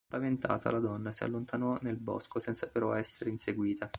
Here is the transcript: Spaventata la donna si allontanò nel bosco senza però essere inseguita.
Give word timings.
Spaventata 0.07 0.71
la 0.71 0.79
donna 0.79 1.11
si 1.11 1.23
allontanò 1.23 1.77
nel 1.83 1.99
bosco 1.99 2.39
senza 2.39 2.67
però 2.67 2.95
essere 2.95 3.29
inseguita. 3.29 3.87